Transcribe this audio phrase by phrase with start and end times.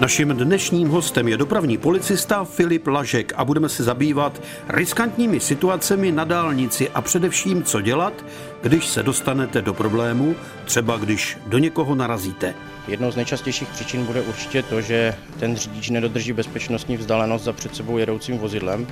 [0.00, 6.24] Naším dnešním hostem je dopravní policista Filip Lažek a budeme se zabývat riskantními situacemi na
[6.24, 8.24] dálnici a především, co dělat,
[8.62, 10.34] když se dostanete do problému,
[10.64, 12.54] třeba když do někoho narazíte.
[12.88, 17.76] Jednou z nejčastějších příčin bude určitě to, že ten řidič nedodrží bezpečnostní vzdálenost za před
[17.76, 18.86] sebou jedoucím vozidlem,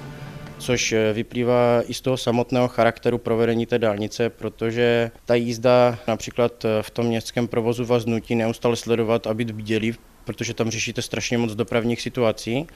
[0.58, 6.90] což vyplývá i z toho samotného charakteru provedení té dálnice, protože ta jízda například v
[6.90, 9.94] tom městském provozu vás nutí neustále sledovat a být bdělý
[10.28, 12.66] protože tam řešíte strašně moc dopravních situací.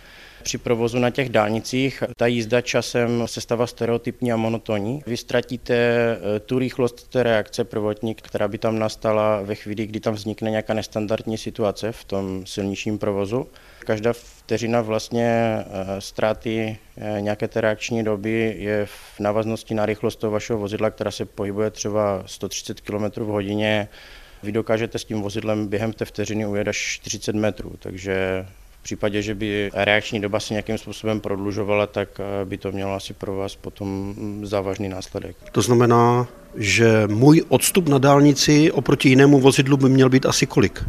[0.42, 5.02] Při provozu na těch dálnicích ta jízda časem se stává stereotypní a monotonní.
[5.06, 10.00] Vy ztratíte eh, tu rychlost té reakce prvotní, která by tam nastala ve chvíli, kdy
[10.00, 13.48] tam vznikne nějaká nestandardní situace v tom silničním provozu.
[13.78, 20.16] Každá vteřina vlastně eh, ztráty eh, nějaké té reakční doby je v návaznosti na rychlost
[20.16, 23.88] toho vašeho vozidla, která se pohybuje třeba 130 km v hodině,
[24.42, 28.46] vy dokážete s tím vozidlem během té vteřiny ujet až 40 metrů, takže
[28.80, 32.94] v případě, že by reakční doba se nějakým způsobem prodlužovala, tak eh, by to mělo
[32.94, 35.36] asi pro vás potom závažný následek.
[35.52, 40.84] To znamená, že můj odstup na dálnici oproti jinému vozidlu by měl být asi kolik?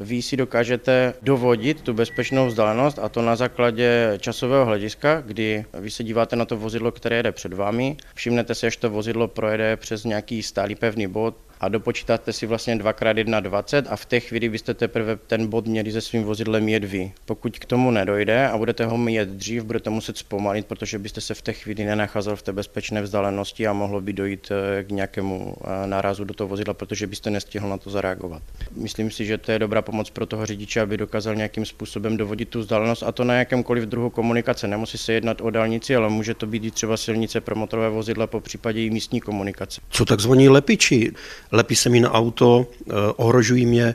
[0.00, 5.90] Vy si dokážete dovodit tu bezpečnou vzdálenost a to na základě časového hlediska, kdy vy
[5.90, 9.76] se díváte na to vozidlo, které jede před vámi, všimnete si, že to vozidlo projede
[9.76, 14.74] přes nějaký stálý pevný bod, a dopočítáte si vlastně 2x1,20 a v té chvíli byste
[14.74, 17.12] teprve ten bod měli se svým vozidlem jet vy.
[17.24, 21.34] Pokud k tomu nedojde a budete ho mít dřív, budete muset zpomalit, protože byste se
[21.34, 25.56] v té chvíli nenacházel v té bezpečné vzdálenosti a mohlo by dojít eh, k nějakému
[25.64, 28.42] eh, nárazu do toho vozidla, protože byste nestihl na to zareagovat.
[28.76, 32.48] Myslím si, že to je dobrá pomoc pro toho řidiče, aby dokázal nějakým způsobem dovodit
[32.48, 34.68] tu vzdálenost a to na jakémkoliv druhu komunikace.
[34.68, 38.26] Nemusí se jednat o dálnici, ale může to být i třeba silnice pro motorové vozidla,
[38.26, 39.80] po případě i místní komunikace.
[39.90, 41.12] Co takzvaní lepiči?
[41.52, 43.94] Lepí se mi na auto, eh, ohrožují mě,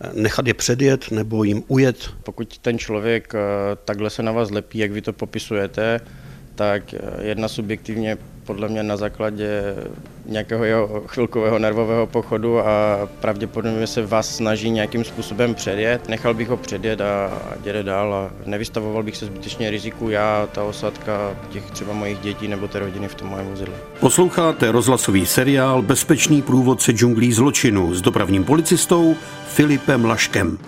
[0.00, 2.10] eh, nechat je předjet nebo jim ujet.
[2.22, 3.38] Pokud ten člověk eh,
[3.84, 6.00] takhle se na vás lepí, jak vy to popisujete,
[6.54, 9.74] tak jedna subjektivně podle mě na základě
[10.26, 16.08] nějakého jeho chvilkového nervového pochodu a pravděpodobně se vás snaží nějakým způsobem předjet.
[16.08, 20.62] Nechal bych ho předjet a jede dál a nevystavoval bych se zbytečně riziku já, ta
[20.62, 23.74] osadka těch třeba mojich dětí nebo té rodiny v tom mém vozidle.
[24.00, 29.16] Posloucháte rozhlasový seriál Bezpečný průvodce džunglí zločinu s dopravním policistou
[29.48, 30.58] Filipem Laškem.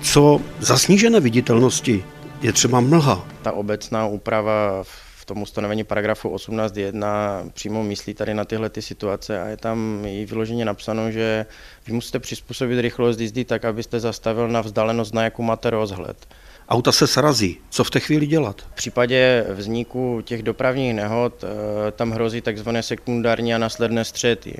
[0.00, 2.04] Co za snížené viditelnosti
[2.42, 3.24] je třeba mlha?
[3.42, 9.42] Ta obecná úprava v tom ustanovení paragrafu 18.1 přímo myslí tady na tyhle ty situace
[9.42, 11.46] a je tam i vyloženě napsáno, že
[11.86, 16.26] vy musíte přizpůsobit rychlost jízdy tak, abyste zastavil na vzdálenost, na jakou máte rozhled
[16.68, 17.58] auta se srazí.
[17.70, 18.60] Co v té chvíli dělat?
[18.60, 24.54] V případě vzniku těch dopravních nehod eh, tam hrozí takzvané sekundární a následné střety.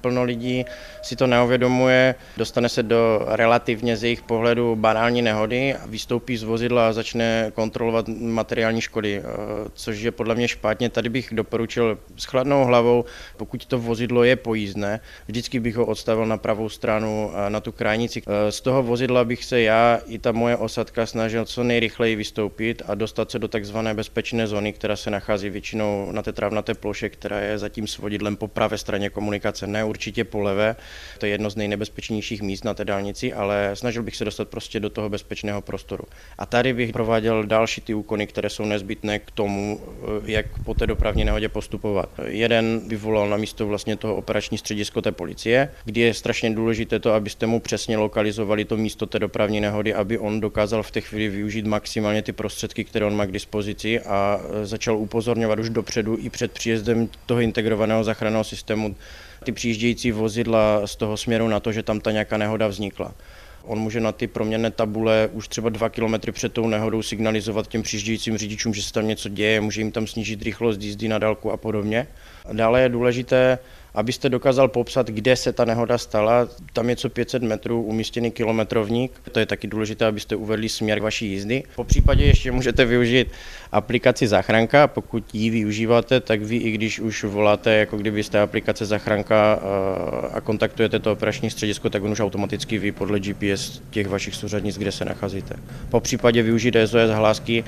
[0.00, 0.64] Plno lidí
[1.02, 6.42] si to neuvědomuje, dostane se do relativně z jejich pohledu banální nehody a vystoupí z
[6.42, 9.24] vozidla a začne kontrolovat materiální škody, eh,
[9.74, 10.90] což je podle mě špatně.
[10.90, 13.04] Tady bych doporučil s chladnou hlavou,
[13.36, 17.72] pokud to vozidlo je pojízdné, vždycky bych ho odstavil na pravou stranu eh, na tu
[17.72, 18.22] krajnici.
[18.50, 22.94] Z toho vozidla bych se já i ta moje osadka snažil co nejrychleji vystoupit a
[22.94, 27.40] dostat se do takzvané bezpečné zóny, která se nachází většinou na té trávnaté ploše, která
[27.40, 30.76] je zatím s vodidlem po pravé straně komunikace, ne určitě po levé.
[31.18, 34.80] To je jedno z nejnebezpečnějších míst na té dálnici, ale snažil bych se dostat prostě
[34.80, 36.04] do toho bezpečného prostoru.
[36.38, 39.80] A tady bych prováděl další ty úkony, které jsou nezbytné k tomu,
[40.24, 42.08] jak po té dopravní nehodě postupovat.
[42.26, 46.61] Jeden vyvolal na místo vlastně toho operační středisko té policie, kdy je strašně důležité
[47.00, 51.00] to, abyste mu přesně lokalizovali to místo té dopravní nehody, aby on dokázal v té
[51.00, 55.70] chvíli využít maximálně ty prostředky, které on má k dispozici a e, začal upozorňovat už
[55.70, 58.96] dopředu i před příjezdem toho integrovaného záchranného systému
[59.44, 63.14] ty přijíždějící vozidla z toho směru na to, že tam ta nějaká nehoda vznikla.
[63.64, 67.82] On může na ty proměnné tabule už třeba dva kilometry před tou nehodou signalizovat těm
[67.82, 71.52] přijíždějícím řidičům, že se tam něco děje, může jim tam snížit rychlost jízdy na dálku
[71.52, 72.06] a podobně.
[72.52, 73.58] Dále je důležité
[73.94, 76.48] abyste dokázal popsat, kde se ta nehoda stala.
[76.72, 79.12] Tam je co 500 metrů umístěný kilometrovník.
[79.32, 81.62] To je taky důležité, abyste uvedli směr vaší jízdy.
[81.76, 83.28] Po případě ještě můžete využít
[83.72, 84.86] aplikaci Záchranka.
[84.86, 90.40] Pokud ji využíváte, tak vy, i když už voláte, jako kdybyste aplikace Záchranka eh, a
[90.40, 94.92] kontaktujete to operační středisko, tak on už automaticky ví podle GPS těch vašich souřadnic, kde
[94.92, 95.54] se nacházíte.
[95.88, 97.64] Po případě využít SOS hlásky,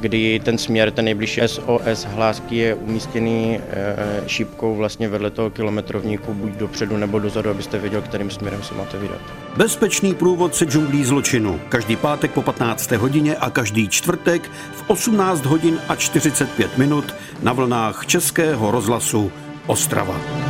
[0.00, 6.34] kdy ten směr, ten nejbližší SOS hlásky je umístěný eh, šípkou vlastně vedle toho kilometrovníku,
[6.34, 9.20] buď dopředu nebo dozadu, abyste věděl, kterým směrem se máte vydat.
[9.56, 11.60] Bezpečný průvodce džunglí zločinu.
[11.68, 12.90] Každý pátek po 15.
[12.90, 19.32] hodině a každý čtvrtek v 18 hodin a 45 minut na vlnách Českého rozhlasu
[19.66, 20.47] Ostrava.